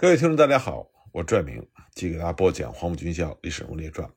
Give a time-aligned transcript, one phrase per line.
[0.00, 4.08] 各位听众，大家好，我拽明，继续给大家播讲《黄埔军校历史人物列传》。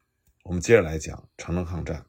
[0.44, 2.06] 我们接着来讲长征抗战。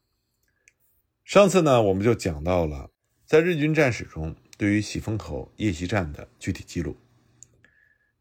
[1.25, 2.91] 上次呢，我们就讲到了
[3.25, 6.95] 在日军战史中对于喜峰口夜袭战的具体记录。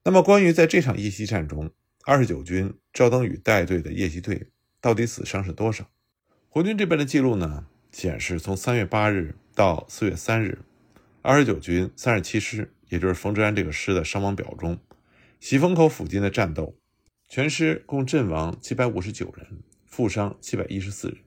[0.03, 1.71] 那么，关于在这场夜袭战中，
[2.05, 4.49] 二十九军赵登禹带队的夜袭队
[4.81, 5.89] 到底死伤是多少？
[6.49, 10.59] 国军这边的记录呢，显示从三月八日到四月三日，
[11.23, 14.77] 二十九军三十七师，也就是冯治安这个师的伤亡表中。
[15.45, 16.75] 喜峰口附近的战斗，
[17.29, 21.19] 全师共阵亡七百五十九人，负伤七百一十四人。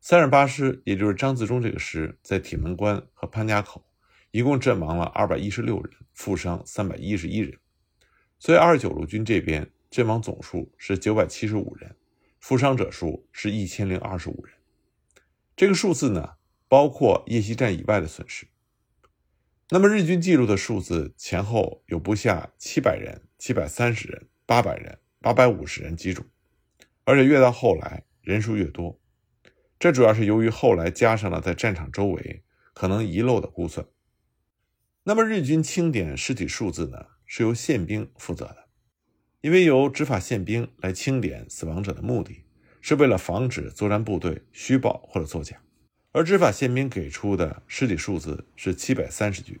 [0.00, 3.84] 三十八师，也就是张自忠这个师，在铁门关和潘家口，
[4.30, 7.58] 一共阵亡了二百一十六人，负伤三百一十一人。
[8.38, 11.96] 所以二十九路军这边阵亡总数是九百七十五人，
[12.38, 14.54] 负伤者数是一千零二十五人。
[15.56, 16.34] 这个数字呢，
[16.68, 18.46] 包括夜袭战以外的损失。
[19.68, 26.24] 那么日军记录的数字前后有不下七百人、七百三十人、八百人、八百五十人几种，
[27.02, 29.00] 而且越到后来人数越多。
[29.76, 33.84] 这主要是由于后来加上了在战场周围可能遗漏的估算。
[35.02, 38.68] 那么日军清点尸体数字呢，是由宪兵负责的，
[39.40, 42.44] 因为由执法宪兵来清点死亡者的目的
[42.80, 45.60] 是为了防止作战部队虚报或者作假。
[46.16, 49.60] 而执法宪兵给出的尸体数字是七百三十具，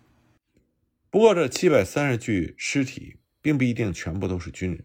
[1.10, 4.82] 不过这七百三十具尸体并不一定全部都是军人。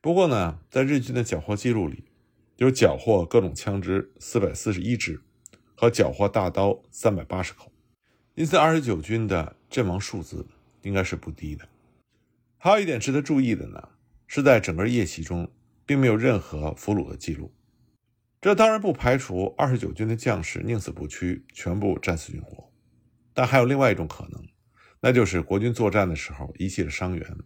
[0.00, 2.04] 不过呢，在日军的缴获记录里，
[2.56, 5.20] 有缴获各种枪支四百四十一支
[5.74, 7.70] 和缴获大刀三百八十口，
[8.34, 10.46] 因此二十九军的阵亡数字
[10.80, 11.68] 应该是不低的。
[12.56, 13.86] 还有一点值得注意的呢，
[14.26, 15.52] 是在整个夜袭中，
[15.84, 17.52] 并没有任何俘虏的记录。
[18.42, 22.72] 这当然不排除二十九军的将士宁死不屈，全部战死军活，
[23.32, 24.44] 但还有另外一种可能，
[25.00, 27.36] 那就是国军作战的时候遗弃了伤员，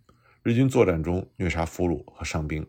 [0.42, 2.66] 日军作战中虐杀俘虏和伤兵。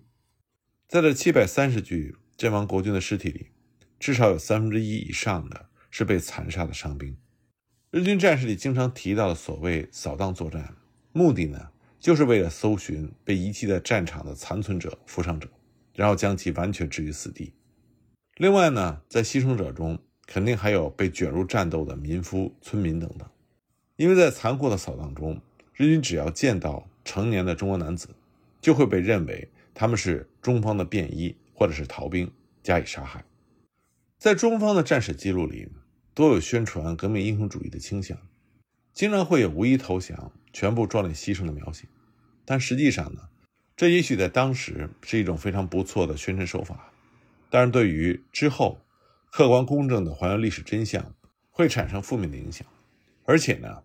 [0.89, 3.51] 在这七百三十具阵亡国军的尸体里，
[3.97, 7.15] 至少有三分之一以上的是被残杀的伤兵。
[7.91, 10.75] 日军战士里经常提到的所谓扫荡作战，
[11.13, 15.49] 目的呢，就是为了搜寻被遗弃在战场的残存者、负伤者，
[15.93, 17.53] 然后将其完全置于死地。
[18.37, 23.27] 另外呢，在牺牲者中，肯定还有被卷入战斗的民夫、村民等等。
[23.95, 25.41] 因为在残酷的扫荡中，
[25.73, 28.09] 日军只要见到成年的中国男子，
[28.61, 32.31] 就会被认为他们是中方的便衣或者是逃兵，
[32.61, 33.25] 加以杀害。
[34.19, 35.67] 在中方的战史记录里，
[36.13, 38.15] 多有宣传革命英雄主义的倾向，
[38.93, 41.87] 经常会有无一投降、全部壮烈牺牲的描写。
[42.45, 43.29] 但实际上呢，
[43.75, 46.93] 这也许在当时是一种非常不错的宣传手法。
[47.49, 48.81] 但是对于之后
[49.31, 51.15] 客观公正的还原历史真相，
[51.51, 52.67] 会产生负面的影响，
[53.25, 53.83] 而且呢，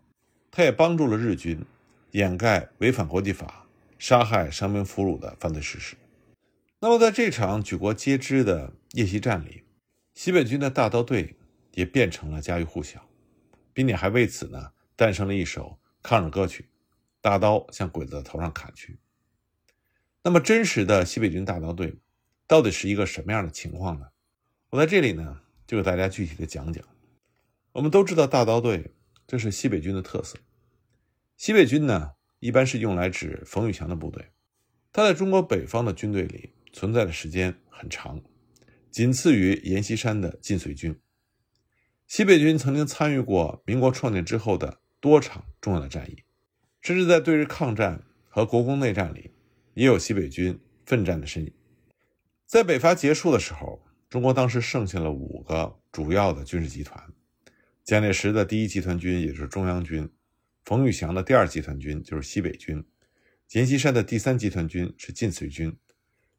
[0.51, 1.65] 它也帮助了日军
[2.11, 3.67] 掩盖违反国际法、
[3.99, 5.97] 杀害伤兵俘虏的犯罪事实。
[6.81, 9.63] 那么，在这场举国皆知的夜袭战里，
[10.15, 11.37] 西北军的大刀队
[11.73, 13.09] 也变成了家喻户晓，
[13.73, 16.67] 并且还为此呢诞生了一首抗日歌曲
[17.23, 18.99] ：“大刀向鬼子的头上砍去。”
[20.25, 21.97] 那么，真实的西北军大刀队。
[22.53, 24.09] 到底是一个什么样的情况呢？
[24.69, 26.85] 我在这里呢，就给大家具体的讲讲。
[27.73, 28.93] 我们都知道大刀队，
[29.27, 30.37] 这是西北军的特色。
[31.39, 34.33] 西北军呢，一般是用来指冯玉祥的部队。
[34.93, 38.21] 他在中国北方的军队里存在的时间很长，
[38.91, 41.01] 仅次于阎锡山的晋绥军。
[42.07, 46.23] 西北军曾经参与过民国创建之后的多场重要的战役，
[46.83, 49.31] 甚至在对日抗战和国共内战里，
[49.73, 51.51] 也有西北军奋战的身影。
[52.53, 57.03] 在北伐结束的时候，中国当时剩下了五个主要的军事集团：
[57.83, 60.07] 蒋介石的第一集团军，也就是中央军；
[60.63, 62.83] 冯玉祥的第二集团军，就是西北军；
[63.53, 65.71] 阎锡山的第三集团军是晋绥军；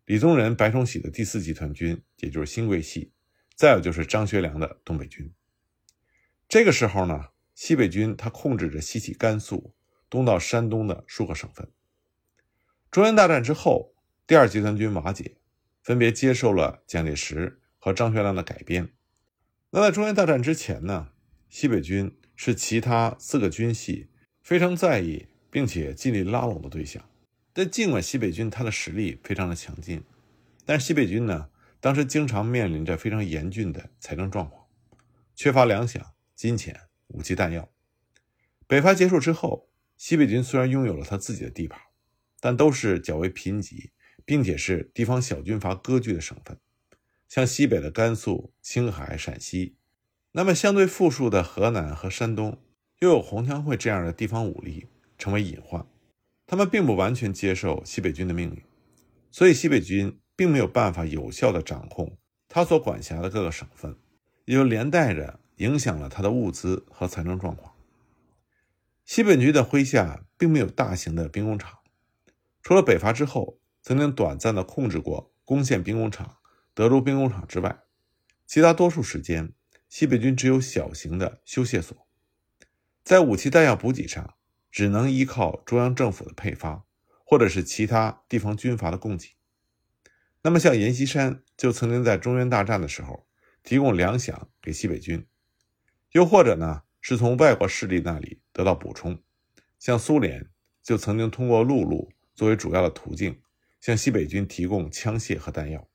[0.05, 3.09] 李宗仁、白崇禧的第四集团军，也就是新桂系；
[3.55, 5.33] 再有就是张学良的东北军。
[6.47, 9.73] 这个时候呢，西北军他控制着西起甘肃、
[10.11, 11.71] 东到山东的数个省份。
[12.91, 13.95] 中原大战之后，
[14.27, 15.37] 第二集团军瓦解。
[15.83, 18.89] 分别接受了蒋介石和张学良的改编。
[19.71, 21.09] 那在中原大战之前呢，
[21.49, 24.09] 西北军是其他四个军系
[24.41, 27.03] 非常在意并且尽力拉拢的对象。
[27.51, 30.03] 但尽管西北军他的实力非常的强劲，
[30.65, 31.49] 但是西北军呢，
[31.79, 34.65] 当时经常面临着非常严峻的财政状况，
[35.35, 36.01] 缺乏粮饷、
[36.33, 37.69] 金钱、武器弹药。
[38.65, 41.79] 北伐结束之后，西北军虽然拥有了他自己的地盘，
[42.39, 43.91] 但都是较为贫瘠。
[44.25, 46.57] 并且是地方小军阀割据的省份，
[47.27, 49.75] 像西北的甘肃、青海、陕西，
[50.31, 52.59] 那么相对富庶的河南和山东，
[52.99, 54.87] 又有红枪会这样的地方武力
[55.17, 55.85] 成为隐患。
[56.45, 58.61] 他们并不完全接受西北军的命令，
[59.31, 62.17] 所以西北军并没有办法有效地掌控
[62.47, 63.95] 他所管辖的各个省份，
[64.45, 67.73] 也就连带着影响了他的物资和财政状况。
[69.05, 71.79] 西北军的麾下并没有大型的兵工厂，
[72.61, 76.37] 除了北伐之后曾经短暂的控制过攻陷兵工厂
[76.73, 77.83] 德州兵工厂之外，
[78.47, 79.53] 其他多数时间，
[79.87, 81.95] 西北军只有小型的修械所，
[83.03, 84.33] 在武器弹药补给上。
[84.73, 86.83] 只能依靠中央政府的配发，
[87.23, 89.35] 或者是其他地方军阀的供给。
[90.41, 93.27] 那么，像阎锡山就曾经在中原大战的时候
[93.61, 95.27] 提供粮饷给西北军，
[96.13, 99.21] 又或者呢是从外国势力那里得到补充。
[99.77, 100.49] 像苏联
[100.81, 103.39] 就曾经通过陆路作为主要的途径
[103.83, 105.89] 向西北军提供枪械和弹药。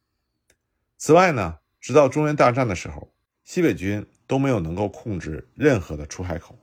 [0.99, 3.15] 此外呢，直到中原大战的时候，
[3.45, 6.59] 西北军都没有能够控制任何的出海口。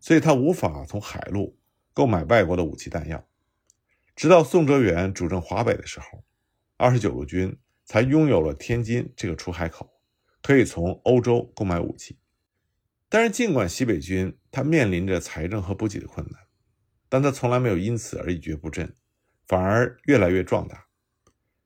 [0.00, 1.56] 所以他无法从海路
[1.94, 3.24] 购买外国的武器弹药，
[4.16, 6.24] 直到宋哲元主政华北的时候，
[6.76, 9.88] 二十九路军才拥有了天津这个出海口，
[10.42, 12.18] 可以从欧洲购买武器。
[13.08, 16.40] 但是，尽管西北军他面临着财政和补给的困难，
[17.08, 18.92] 但他从来没有因此而一蹶不振，
[19.46, 20.86] 反而越来越壮大。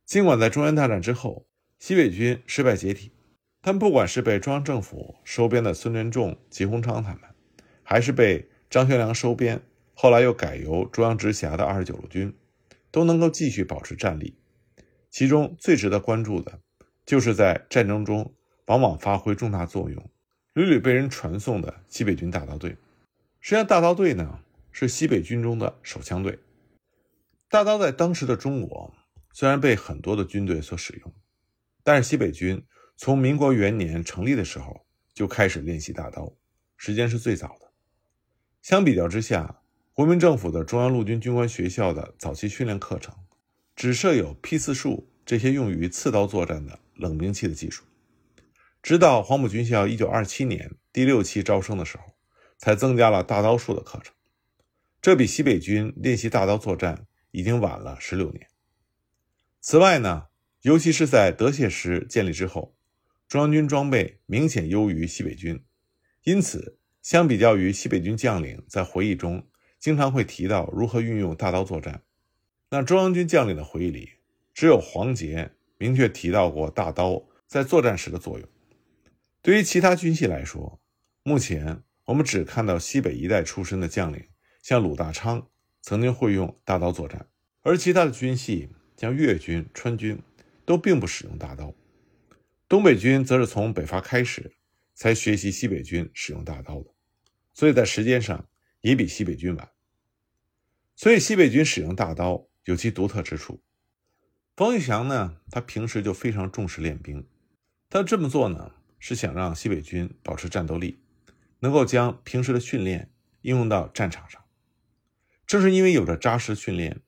[0.04, 1.46] 尽管在中原大战之后，
[1.78, 3.12] 西北军失败解体，
[3.60, 7.20] 但不管是被中央政府收编的孙连仲、吉鸿昌他们。
[7.82, 9.62] 还是被张学良收编，
[9.94, 12.32] 后来又改由中央直辖的二十九路军，
[12.92, 14.38] 都能够继续保持战力。
[15.10, 16.60] 其中最值得关注的，
[17.04, 18.32] 就是在战争中
[18.66, 20.10] 往往发挥重大作用、
[20.52, 22.76] 屡屡被人传颂的西北军大刀队。
[23.40, 24.38] 实际上，大刀队呢
[24.70, 26.38] 是西北军中的手枪队。
[27.50, 28.94] 大刀在当时的中国
[29.32, 31.12] 虽然被很多的军队所使用，
[31.82, 32.64] 但是西北军
[32.96, 36.32] 从民国元年成立的时候就开始练习大刀，
[36.76, 37.72] 时间是最早的。
[38.62, 39.62] 相比较之下，
[39.92, 43.12] 国民政府的中央陆军军官学校的早期训练课程，
[43.74, 47.82] 只设有批次数这些用于刺刀作战的冷兵器的技术。
[48.80, 52.14] 直到黄埔军校1927年第六期招生的时候，
[52.58, 54.14] 才增加了大刀术的课程。
[55.02, 58.46] 这比西北军练习大刀作战已经晚了十六年。
[59.60, 60.26] 此外呢，
[60.62, 62.74] 尤其是在德械师建立之后，
[63.28, 65.62] 中央军装备明显优于西北军，
[66.24, 66.76] 因此。
[67.02, 69.48] 相比较于西北军将领在回忆中
[69.78, 72.02] 经常会提到如何运用大刀作战，
[72.68, 74.10] 那中央军将领的回忆里
[74.52, 78.46] 只有黄杰明确提到过大刀在作战时的作用。
[79.40, 80.78] 对于其他军系来说，
[81.22, 84.28] 目前我们只看到西北一带出身的将领，
[84.62, 85.48] 像鲁大昌
[85.82, 87.26] 曾经会用大刀作战，
[87.62, 90.22] 而其他的军系像粤军、川军
[90.64, 91.74] 都并不使用大刀。
[92.68, 94.52] 东北军则是从北伐开始。
[94.92, 96.90] 才学习西北军使用大刀的，
[97.54, 98.46] 所以在时间上
[98.82, 99.70] 也比西北军晚。
[100.94, 103.62] 所以西北军使用大刀有其独特之处。
[104.54, 107.26] 冯玉祥呢，他平时就非常重视练兵，
[107.88, 111.02] 他这么做呢，是想让西北军保持战斗力，
[111.60, 113.10] 能够将平时的训练
[113.40, 114.39] 应用到战场上。
[115.50, 117.00] 正是因为有着扎实训练，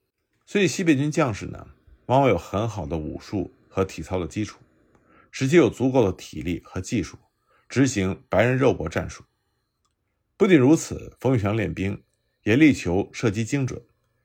[0.47, 1.69] 所以西北军将士呢，
[2.07, 4.59] 往往有很好的武术和体操的基础，
[5.31, 7.17] 使其有足够的体力和技术。
[7.69, 9.23] 执行白人肉搏战术。
[10.37, 12.03] 不仅如此，冯玉祥练兵
[12.43, 13.81] 也力求射击精准，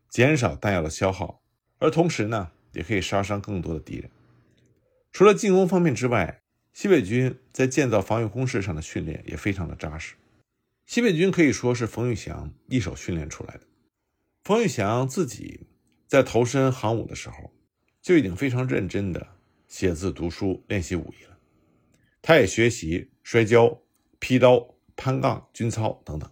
[0.10, 1.44] 减少弹药的消耗，
[1.78, 4.09] 而同时呢，也可以杀伤更多的敌人。
[5.12, 6.42] 除了进攻方面之外，
[6.74, 10.16] 西北军在建造防御工事上的训练也非常的扎实。
[10.88, 13.62] 西北军可以说是冯玉祥一手训练出来的。
[14.47, 15.68] 冯玉祥自己
[16.07, 17.51] 在投身行武的时候，
[18.01, 19.35] 就已经非常认真的
[19.68, 21.37] 写字、读书、练习武艺了。
[22.21, 23.11] 他也学习。
[23.23, 23.81] 摔跤、
[24.19, 26.31] 劈刀、攀杠、军操等等。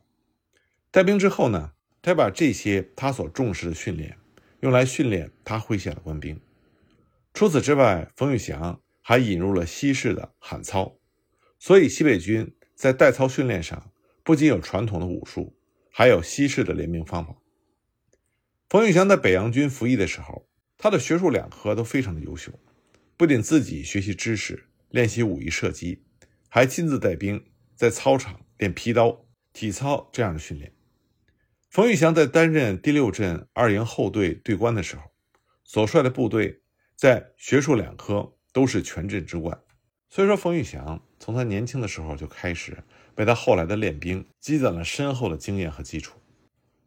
[0.91, 4.17] 带兵之后呢，他把这些他所重视的训练
[4.61, 6.39] 用来训练他麾下的官兵。
[7.33, 10.97] 除此之外，冯玉祥还引入了西式的喊操，
[11.59, 13.91] 所以西北军在带操训练上
[14.23, 15.53] 不仅有传统的武术，
[15.91, 17.35] 还有西式的练兵方法。
[18.67, 22.51] 冯玉祥在北洋军服役的时候，他的学术两科都非常的优秀，
[23.15, 26.03] 不仅自己学习知识、练习武艺射击。
[26.49, 27.45] 还亲自带兵
[27.75, 30.73] 在操场练劈刀、体操这样的训练。
[31.69, 35.03] 冯玉祥在担任第六镇二营后队队官的时候，
[35.65, 36.61] 所率的部队
[36.95, 39.59] 在学术两科都是全镇之冠。
[40.09, 42.81] 所以说，冯玉祥从他年轻的时候就开始
[43.17, 46.17] 为他后来的练兵积攒了深厚的经验和基础。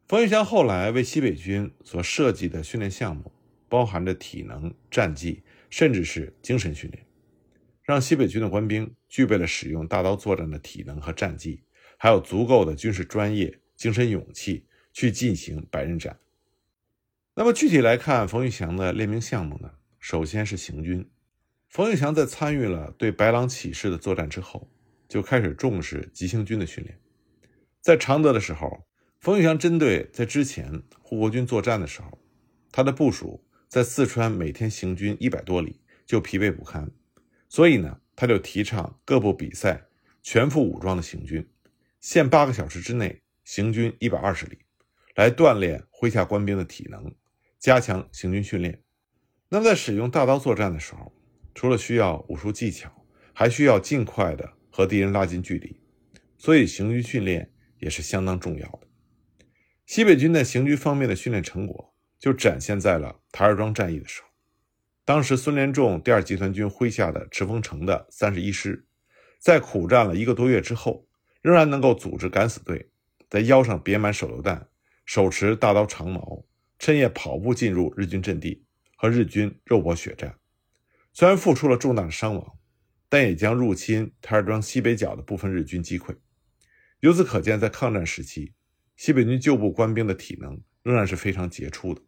[0.09, 3.31] 冯玉祥后来为西北军所设计的训练项目，
[3.69, 7.05] 包含着体能、战技，甚至是精神训练。
[7.83, 11.63] 让西北军的官兵具备了使用大刀作战的体能和战技，
[11.99, 16.19] 还有足够的军事专业、精神勇气去进行白刃战。
[17.35, 21.07] 那么具体来看，冯玉祥的练兵项目呢，首先是行军。
[21.69, 24.71] 冯玉祥在参与了对白狼起事的作战之后，
[25.07, 26.99] 就开始重视急行军的训练。
[27.83, 28.88] 在常德的时候，
[29.21, 32.19] 冯玉祥针对在之前护国军作战的时候，
[32.71, 36.89] 他的部署在四川每天行军一百多里就疲惫不堪，
[37.49, 39.89] 所以呢，他就提倡各部比赛
[40.23, 41.49] 全副武装的行军，
[42.01, 44.59] 限八个小时之内行军一百二十里，
[45.17, 47.13] 来锻炼麾下官兵的体能。
[47.59, 48.85] 加强行军训练。
[49.49, 51.13] 那么，在使用大刀作战的时候，
[51.57, 55.81] 除了需要武术技巧，还需要尽快的和敌人拉近距离，
[56.37, 58.88] 所以行军训练也是相当重要的。
[59.89, 64.29] 西北军在行军方面的训练成果，就展现在了台儿庄战役的时候。
[65.03, 68.87] 当时，孙连仲第二集团军麾下的赤峰城的三十一师，
[69.39, 71.09] 在苦战了一个多月之后，
[71.41, 72.91] 仍然能够组织敢死队，
[73.31, 74.69] 在腰上别满手榴弹，
[75.07, 76.45] 手持大刀长矛。
[76.79, 80.37] 趁夜跑步进入日军阵地，和日军肉搏血战，
[81.15, 82.59] 虽然付出了重大的伤亡，
[83.09, 86.15] 但也将入侵台儿庄西北角的部分日军击溃。
[87.01, 88.53] 由此可见，在抗战时期，
[88.99, 92.03] 西北军旧部官兵的体能仍然是非常杰出的，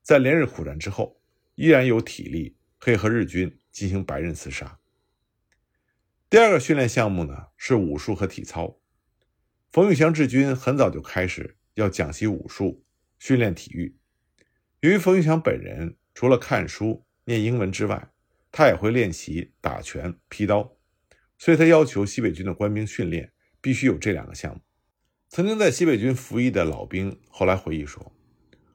[0.00, 1.20] 在连日苦战之后，
[1.54, 4.80] 依然有体力可以和日军进行白刃厮杀。
[6.30, 8.80] 第二个训练项目呢是武术和体操。
[9.70, 12.82] 冯玉祥治军很早就开始要讲习武术。
[13.18, 13.96] 训练体育。
[14.80, 18.10] 由于冯玉祥本人除了看书、念英文之外，
[18.50, 20.76] 他也会练习打拳、劈刀，
[21.38, 24.60] 所以他要求西北军的官兵训练必须有这两个项目。
[25.34, 28.12] 曾经在西北军服役的老兵后来回忆说，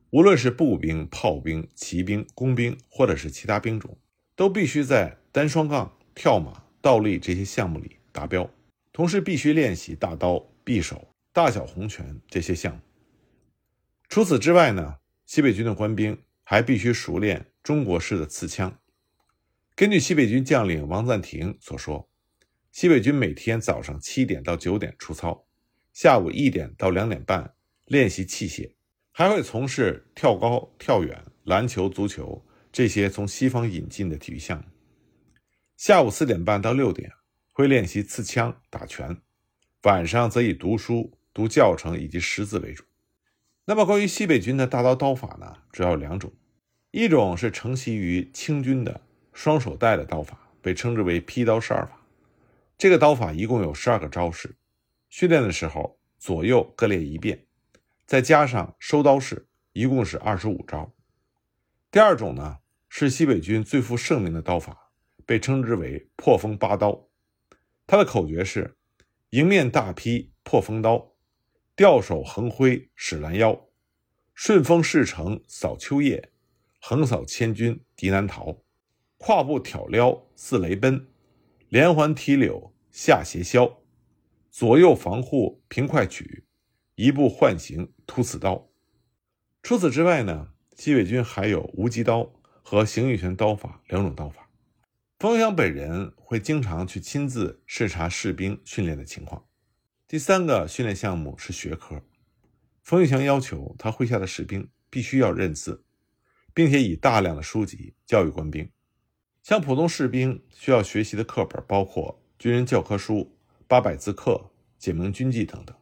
[0.09, 3.97] 无论是步兵、炮兵、骑兵、工兵，或者是其他兵种，
[4.35, 8.51] 都必须在单双杠、跳马、倒立这些项目里达标，
[8.91, 12.81] 同时必须练习大刀、匕首、大小红拳这些项目。
[14.09, 18.77] 除此之外呢，西北军的官兵还必须熟练中国式的刺枪。
[19.77, 22.09] 根据西北军将领王赞廷所说，
[22.73, 25.45] 西北军每天早上七点到九点出操，
[26.01, 28.71] 下午一点到两点半练习器械，
[29.11, 32.41] 还会从事跳高、跳远、篮球、足球
[32.71, 34.63] 这些从西方引进的体育项目。
[35.75, 37.11] 下午四点半到六点
[37.51, 39.17] 会练习刺枪、打拳，
[39.83, 42.85] 晚上则以读书、读教程以及识字为主。
[43.65, 46.31] 那么，关于西北军的大刀刀法呢，主要有两种，
[46.91, 49.01] 一种是承袭于清军的
[49.33, 51.99] 双手带的刀法，被称之为劈刀十二法。
[52.77, 54.55] 这个刀法一共有十二个招式，
[55.09, 57.45] 训练的时候左右各练一遍，
[58.05, 60.93] 再加上收刀式，一共是二十五招。
[61.91, 64.91] 第二种呢，是西北军最负盛名的刀法，
[65.25, 67.09] 被称之为破风八刀。
[67.87, 68.77] 它的口诀是：
[69.31, 71.13] 迎面大劈破风刀。
[71.75, 73.69] 吊手横挥使拦腰，
[74.35, 76.31] 顺风势成扫秋叶，
[76.81, 78.61] 横扫千军敌难逃。
[79.17, 81.07] 跨步挑撩似雷奔，
[81.69, 83.78] 连环提柳下斜削。
[84.51, 86.43] 左右防护平快取，
[86.95, 88.69] 一步换行突刺刀。
[89.61, 92.31] 除此之外呢，西北军还有无极刀
[92.63, 94.49] 和形意拳刀法两种刀法。
[95.19, 99.45] 冯玉祥本人会经常去亲自视察士兵训练的情况。
[100.07, 102.01] 第三个训练项目是学科，
[102.81, 105.83] 冯玉祥要求他麾下的士兵必须要认字，
[106.53, 108.71] 并且以大量的书籍教育官兵。
[109.43, 113.37] 像普通士兵需要学习的课本包括军人教科书、
[113.69, 114.49] 八百字课、
[114.79, 115.75] 简明军纪等等；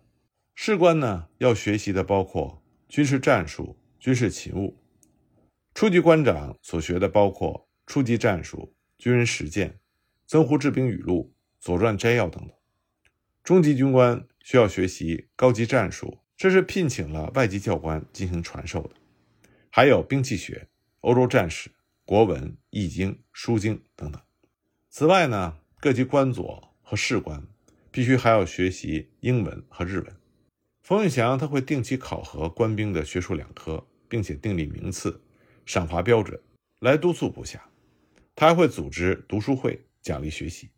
[0.56, 4.76] 士官呢要学习的包括军事战术、军事勤务；
[5.74, 9.80] 初级官长所学的包括初级战术、军人实践、
[10.26, 12.54] 曾胡治兵语录、左传摘要等等。
[13.42, 18.96] 中级军官需要学习高级战术，这是聘请了外籍教官进行传授的。
[19.72, 20.68] 还有兵器学、
[21.00, 21.72] 欧洲战史、
[22.04, 24.22] 国文、易经、书经等等。
[24.90, 27.42] 此外呢，各级官佐和士官
[27.98, 30.16] 必须还要学习英文和日文。
[30.84, 35.20] 冯玉祥他会定期考核官兵的学术两科，并且订立名次、
[35.66, 36.40] 赏罚标准，
[36.80, 37.68] 来督促部下。
[38.36, 40.70] 他还会组织读书会，奖励学习。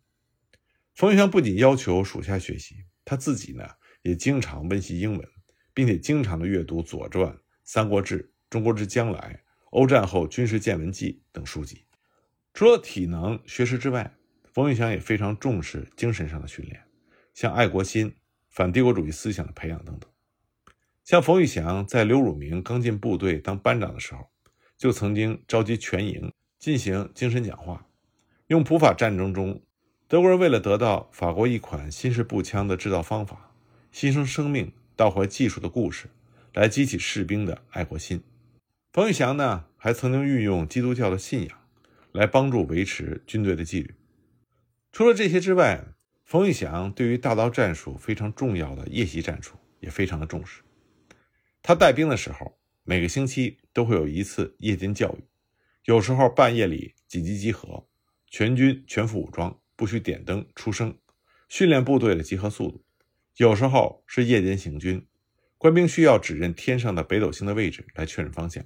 [0.94, 3.68] 冯玉祥不仅要求属下学习，他自己呢
[4.00, 5.28] 也经常温习英文，
[5.74, 7.26] 并且经常的阅读《左传》
[7.64, 9.18] 《三国志》《中国之将来》
[9.72, 11.84] 《欧战后军事见闻记》等书籍。
[12.54, 14.16] 除了体能学识之外，
[14.54, 16.82] 冯玉祥也非常重视精神上的训练，
[17.40, 18.14] 像爱国心、
[18.50, 20.10] 反帝国主义思想的培养等等。
[21.04, 24.28] 像冯玉祥在刘汝明刚进部队当班长的时候，
[24.76, 27.86] 就曾经召集全营进行精神讲话，
[28.48, 29.62] 用普法战争中。
[30.06, 33.54] 德国人为了得到法国一款新式步枪的制造方法，
[33.90, 36.10] 牺牲生命、盗回技术的故事，
[36.52, 38.22] 来激起士兵的爱国心。
[38.92, 41.58] 冯玉祥呢，还曾经运用基督教的信仰
[42.12, 43.94] 来帮助维持军队的纪律。
[44.92, 45.82] 除了这些之外，
[46.30, 50.62] 冯玉祥对于大刀战术非常重要的夜袭战术也非常的重视。
[51.60, 55.24] 他带兵的时候，每个星期都会有一次夜间教育，
[55.86, 57.84] 有时候半夜里紧急集合，
[58.28, 60.96] 全军全副武装，不许点灯出声，
[61.48, 62.84] 训练部队的集合速度。
[63.38, 65.04] 有时候是夜间行军，
[65.58, 68.64] 官兵需要指认天上的北斗星的位置来确认方向。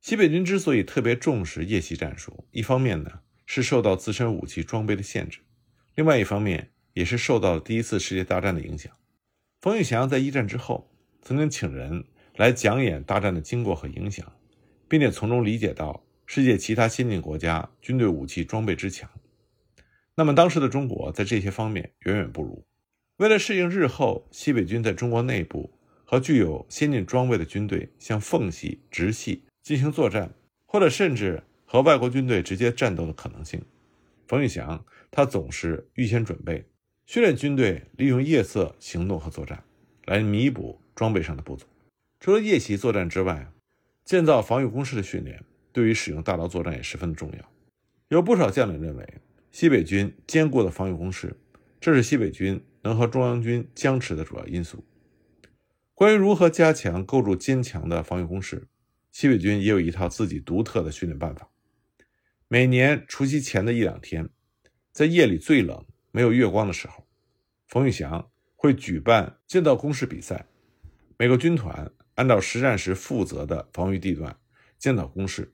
[0.00, 5.40] 西北军之所以特别重视夜袭战术，一方面呢是受到自身武器装备的限制，
[6.00, 8.90] 另外一方面也是受到了第一次世界大战的影响。
[9.60, 10.90] 冯玉祥在一战之后
[11.20, 14.32] 曾经请人来讲演大战的经过和影响，
[14.88, 19.10] 并且从中理解到世界其他先进国家军队武器装备之强。
[20.14, 22.64] 那么当时的中国在这些方面远远不如。
[23.18, 25.70] 为了适应日后西北军在中国内部
[26.06, 29.44] 和具有先进装备的军队向缝隙、直系。
[29.62, 30.32] 进行作战，
[30.64, 33.62] 或者甚至和外国军队直接战斗的可能性，
[34.26, 36.64] 冯玉祥他总是预先准备
[37.06, 39.64] 训练军队，利用夜色行动和作战，
[40.06, 41.66] 来弥补装备上的不足。
[42.20, 43.52] 除了夜袭作战之外，
[44.04, 47.52] 建造防御工事的训练对于使用大刀作战也十分的重要。
[48.08, 49.14] 有不少将领认为，
[49.50, 51.36] 西北军坚固的防御工事，
[51.80, 54.84] 这是西北军能和中央军僵持的主要因素。
[55.94, 58.68] 关于如何加强构筑坚强的防御工事，
[59.12, 61.50] 西北军也有一套自己独特的训练办法。
[62.48, 64.28] 每年除夕前的一两天，
[64.92, 67.06] 在夜里最冷、没有月光的时候，
[67.66, 70.46] 冯玉祥会举办建造工事比赛。
[71.16, 74.36] 每个军团按照实战时负责的防御地段
[74.78, 75.52] 建造工事，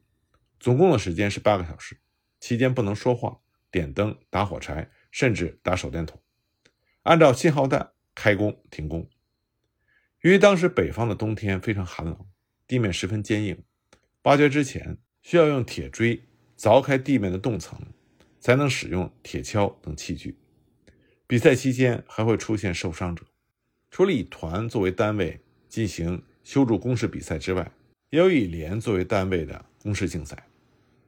[0.59, 1.99] 总共的时间是八个小时，
[2.41, 3.41] 期间不能说话、
[3.71, 6.21] 点灯、打火柴，甚至打手电筒。
[7.03, 9.09] 按照信号弹开工停工。
[10.23, 12.27] 由于当时北方的冬天非常寒冷。
[12.69, 13.63] 地面十分坚硬，
[14.23, 16.25] 挖掘之前需要用铁锥
[16.59, 17.79] 凿开地面的冻层，
[18.47, 20.39] 才能使用铁锹等器具。
[21.27, 23.25] 比赛期间还会出现受伤者。
[23.91, 27.73] 除了以团作为单位进行修筑工事比赛之外，
[28.11, 30.47] 也有以连作为单位的工事竞赛。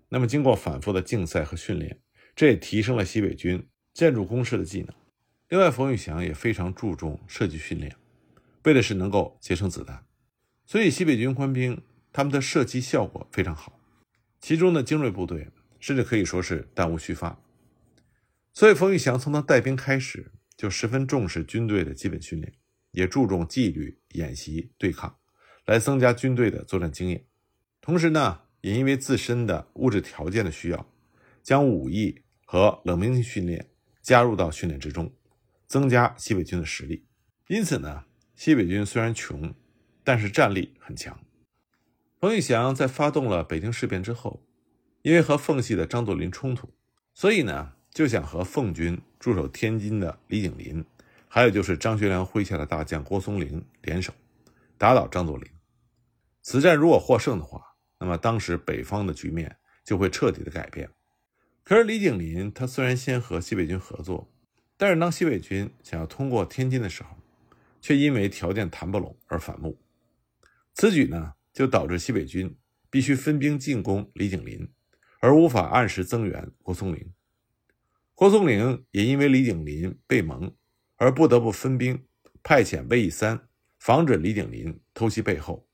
[0.09, 2.01] 那么，经过反复的竞赛和训练，
[2.35, 4.93] 这也提升了西北军建筑工事的技能。
[5.51, 7.95] 另外，冯玉祥也非常注重射击训练，
[8.65, 10.05] 为的是能够节省子弹。
[10.67, 11.81] 所以，西北军官兵
[12.13, 13.79] 他们的射击效果非常好，
[14.41, 15.47] 其中的精锐部队
[15.79, 17.43] 甚至可以说是弹无虚发。
[18.53, 22.53] 所以，冯玉祥从他带兵开始就十分重视军队的基本训练，
[22.91, 25.19] 也注重纪律、演习、对抗，
[25.65, 27.25] 来增加军队的作战经验。
[27.81, 30.93] 同时呢，也因为自身的物质条件的需要，
[31.43, 33.71] 将武艺和冷兵器训练
[34.03, 35.15] 加入到训练之中，
[35.67, 37.07] 增加西北军的实力。
[37.49, 39.55] 因此呢，西北军虽然穷。
[40.05, 41.21] 但是战力很强。
[42.19, 44.43] 冯玉祥在发动了北京事变之后，
[45.09, 46.69] 因为和奉系的张作霖冲突，
[47.15, 50.85] 所以呢就想和奉军驻守天津的李景林，
[51.29, 54.13] 还有就是张学良麾下的大将郭松龄联手，
[54.77, 55.49] 打倒张作霖。
[56.43, 60.91] 此战如果获胜的话，那么当时北方的局面就会彻底的改变。
[61.65, 64.31] 可是李景林他虽然先和西北军合作，
[64.77, 67.17] 但是当西北军想要通过天津的时候，
[67.81, 69.79] 却因为条件谈不拢而反目。
[70.75, 72.55] 此举呢，就导致西北军
[72.91, 74.71] 必须分兵进攻李景林，
[75.21, 77.13] 而无法按时增援郭松龄。
[78.15, 80.53] 郭松龄也因为李景林被蒙，
[80.97, 82.05] 而不得不分兵
[82.43, 85.67] 派遣魏义三，防止李景林偷袭背后。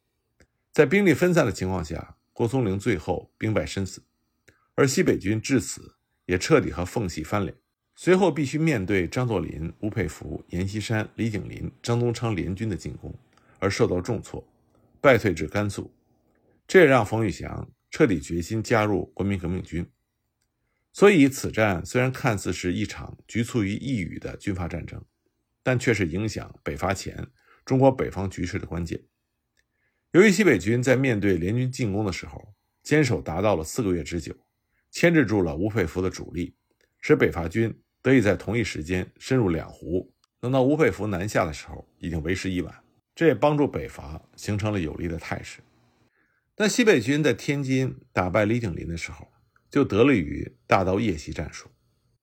[0.73, 4.03] 在兵力分散的情况下，郭松龄最后兵败身死，
[4.75, 5.95] 而西北军至此
[6.27, 7.57] 也彻底和奉系翻脸。
[7.97, 13.15] 随后必须面对张作霖、吴佩孚、阎锡山、李景林、张宗昌联军的进攻，
[13.61, 14.45] 而受到重挫。
[15.01, 15.93] 败退至甘肃，
[16.67, 19.89] 这也让冯玉祥彻底决心加入国民革命军。
[20.93, 25.01] 所以，此战虽然看似是一场局促于一隅的军阀战争，
[25.63, 27.25] 但却是影响北伐前
[27.65, 29.01] 中国北方局势的关键。
[30.11, 32.53] 由于西北军在面对联军进攻的时候，
[32.83, 34.35] 坚守达到了四个月之久，
[34.91, 36.57] 牵制住了吴佩孚的主力，
[37.01, 40.13] 使北伐军得以在同一时间深入两湖。
[40.41, 42.75] 等到吴佩孚南下的时候，已经为时已晚。
[43.15, 45.61] 这也帮助北伐形成了有利的态势。
[46.55, 49.33] 但西北军在天津打败李景林的时候，
[49.71, 51.69] 就得力于大刀夜袭战术。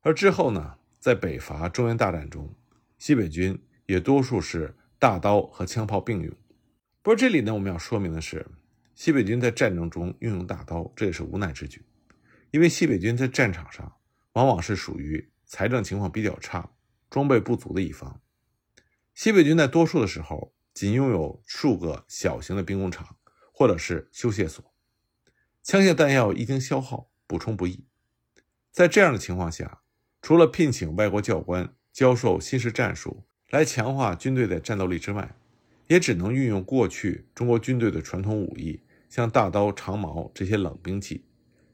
[0.01, 2.55] 而之后呢，在北伐中原大战中，
[2.97, 6.33] 西北军也多数是大刀和枪炮并用。
[7.01, 8.45] 不过这里呢，我们要说明的是，
[8.95, 11.83] 西北军在战争中运用大刀，这也是无奈之举，
[12.51, 13.93] 因为西北军在战场上
[14.33, 16.71] 往往是属于财政情况比较差、
[17.09, 18.21] 装备不足的一方。
[19.13, 20.53] 西北军在多数的时候。
[20.73, 23.17] 仅拥有数个小型的兵工厂
[23.61, 24.73] 或者是修械所，
[25.61, 27.85] 枪械弹药一经消耗，补充不易。
[28.71, 29.83] 在这样的情况下，
[30.19, 35.35] 除了聘请外国教官教授新式战术来强化军队的战斗力之外，
[35.85, 41.23] 也只能运用过去中国军队的传统武艺，像大刀、长矛这些冷兵器，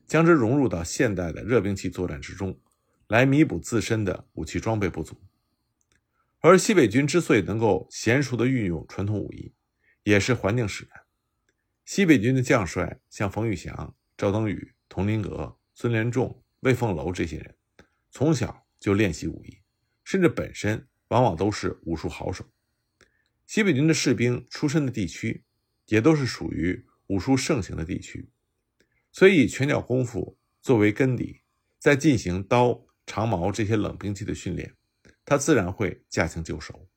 [0.05, 2.59] 将之融入到现代的热兵器作战之中，
[3.07, 5.15] 来弥补自身的武器装备不足。
[6.41, 9.53] 而西北军之所以能够娴熟地运用传统武艺，
[10.03, 11.06] 也是环境使然。
[11.87, 17.55] 西北军的将帅像冯玉祥、赵登禹、佟麟阁、孙连仲、魏凤楼这些人，
[18.11, 19.59] 从小就练习武艺，
[20.03, 22.45] 甚至本身往往都是武术好手。
[23.45, 25.45] 西北军的士兵出身的地区，
[25.85, 28.27] 也都是属于武术盛行的地区，
[29.13, 31.39] 所以以拳脚功夫作为根底，
[31.79, 34.75] 在进行刀、长矛这些冷兵器的训练，
[35.23, 36.89] 他自然会驾轻就熟。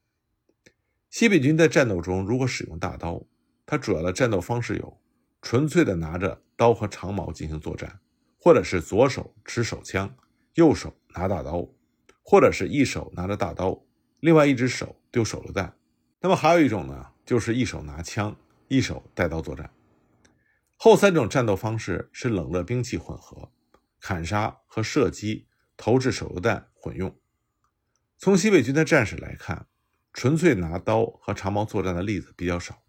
[1.08, 3.24] 西北军在战斗中如果使用大刀，
[3.70, 5.00] 他主要的战斗方式有：
[5.40, 8.00] 纯粹的拿着刀和长矛进行作战，
[8.36, 10.12] 或者是左手持手枪，
[10.54, 11.68] 右手拿大刀，
[12.24, 13.80] 或者是一手拿着大刀，
[14.18, 15.76] 另外一只手丢手榴弹。
[16.20, 19.70] 那么还有一种呢，就是一手拿枪，一手带刀作战。
[20.76, 23.52] 后三种战斗方式是冷热兵器混合，
[24.00, 27.16] 砍杀和射击、投掷手榴弹混用。
[28.18, 29.68] 从西北军的战士来看，
[30.12, 32.82] 纯粹拿刀和长矛作战的例子比较少，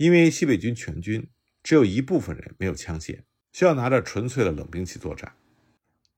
[0.00, 1.28] 因为西北军全军
[1.62, 3.18] 只有一部分人没有枪械，
[3.52, 5.34] 需要拿着纯粹的冷兵器作战。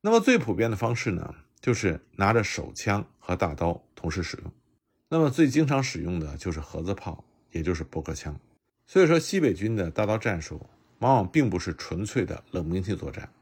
[0.02, 4.52] 那么最普遍的方式呢，就是拿着手枪和大刀同时使用。
[5.08, 8.38] 那么最经常使用的就是盒子炮，也就是驳壳枪。
[8.86, 10.64] 所以说，西北军的大刀战术
[11.00, 13.32] 往往并不是纯粹的冷兵器作战，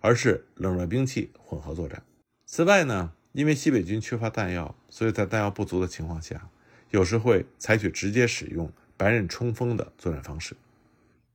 [0.00, 2.02] 而是冷热兵器混合作战。
[2.46, 6.48] 此外呢，因为西北军缺乏弹药，所以在弹药不足的情况下，
[6.88, 10.54] 有时会采取直接使用白刃冲锋的作战方式。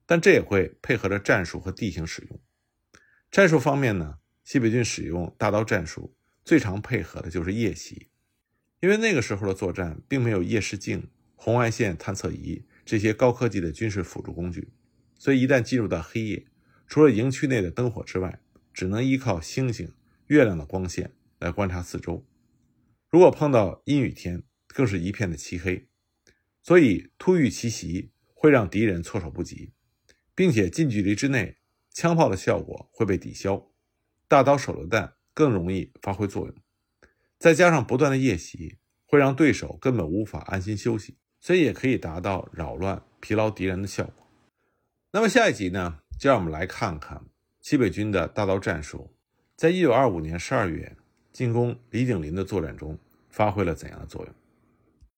[0.06, 2.40] 但这也会配合着战术和地形使用。
[3.32, 8.10] 战术方面呢，西北军使用大刀战术最常配合的就是夜袭。
[8.82, 14.70] 因为那个时候的作战并没有夜视镜、红外线探测仪这些高科技的军事辅助工具，
[15.18, 16.46] 所以一旦进入到黑夜，
[16.86, 18.40] 除了营区内的灯火之外，
[18.72, 19.92] 只能依靠星星、
[20.28, 22.24] 月亮的光线来观察四周。
[23.10, 25.88] 如果碰到阴雨天，更是一片的漆黑，
[26.66, 29.72] 所以突遇奇袭会让敌人措手不及，
[30.34, 31.58] 并且近距离之内，
[31.92, 33.68] 枪炮的效果会被抵消，
[34.28, 36.56] 大刀、手榴弹更容易发挥作用。
[37.38, 44.28] 再加上不断的夜袭，会让对手根本无法安心休息，所以也可以达到扰乱、疲劳敌人的效果。
[45.12, 47.24] 那么下一集呢，就让我们来看看
[47.62, 49.16] 西北军的大刀战术，
[49.56, 50.98] 在一九二五年十二月
[51.32, 52.98] 进攻李景林的作战中
[53.30, 54.34] 发挥了怎样的作用。